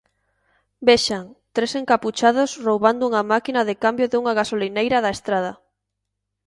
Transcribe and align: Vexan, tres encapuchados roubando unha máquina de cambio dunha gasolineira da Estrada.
Vexan, 0.87 1.25
tres 1.55 1.71
encapuchados 1.81 2.49
roubando 2.67 3.03
unha 3.09 3.23
máquina 3.31 3.61
de 3.69 3.75
cambio 3.83 4.05
dunha 4.09 4.37
gasolineira 4.39 4.97
da 5.05 5.11
Estrada. 5.17 5.53